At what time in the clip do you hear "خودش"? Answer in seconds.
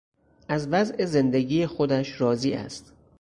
1.67-2.21